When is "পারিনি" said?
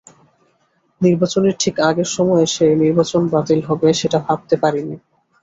4.63-4.95